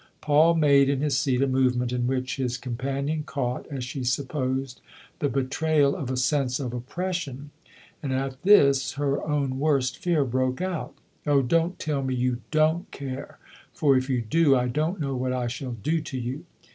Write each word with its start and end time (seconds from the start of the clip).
Paul 0.19 0.55
made, 0.55 0.89
in 0.89 0.99
his 1.01 1.15
seat, 1.15 1.43
a 1.43 1.47
movement 1.47 1.93
in 1.93 2.07
which 2.07 2.37
his 2.37 2.57
companion 2.57 3.21
caught, 3.21 3.67
as 3.67 3.83
she 3.83 4.03
supposed, 4.03 4.81
the 5.19 5.29
betrayal 5.29 5.95
of 5.95 6.09
a 6.09 6.17
sense 6.17 6.59
of 6.59 6.73
oppression; 6.73 7.51
and 8.01 8.11
at 8.11 8.41
this 8.41 8.93
her 8.93 9.21
own 9.21 9.59
worst 9.59 9.99
fear 9.99 10.25
broke 10.25 10.59
out. 10.59 10.95
"Oh, 11.27 11.43
don't 11.43 11.77
tell. 11.77 12.01
me 12.01 12.15
you 12.15 12.41
dorit 12.51 12.89
care 12.89 13.37
for 13.75 13.95
if 13.95 14.09
you 14.09 14.23
do 14.23 14.55
I 14.55 14.67
don't 14.69 14.99
know 14.99 15.15
what 15.15 15.33
I 15.33 15.45
shall 15.45 15.73
do 15.73 16.01
to 16.01 16.17
you 16.17 16.45